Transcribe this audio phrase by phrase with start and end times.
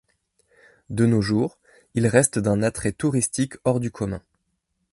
[0.89, 1.59] De nos jours,
[1.93, 4.23] il reste d’un attrait touristique hors du commun.